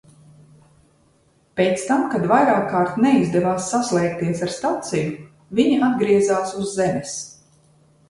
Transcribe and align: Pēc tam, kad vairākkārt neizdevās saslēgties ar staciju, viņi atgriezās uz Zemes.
Pēc 1.61 1.83
tam, 1.89 2.07
kad 2.13 2.25
vairākkārt 2.33 2.97
neizdevās 3.05 3.69
saslēgties 3.75 4.45
ar 4.49 4.53
staciju, 4.59 5.15
viņi 5.63 5.81
atgriezās 5.93 6.61
uz 6.65 6.77
Zemes. 6.83 7.19